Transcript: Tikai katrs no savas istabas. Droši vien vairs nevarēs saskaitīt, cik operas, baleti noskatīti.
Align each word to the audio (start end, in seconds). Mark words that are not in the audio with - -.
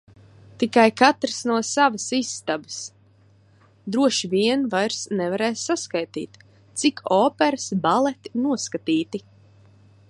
Tikai 0.61 0.91
katrs 1.01 1.41
no 1.49 1.57
savas 1.71 2.05
istabas. 2.19 2.77
Droši 3.95 4.31
vien 4.33 4.65
vairs 4.73 5.05
nevarēs 5.21 5.67
saskaitīt, 5.71 6.43
cik 6.83 7.05
operas, 7.21 7.71
baleti 7.87 8.35
noskatīti. 8.47 9.25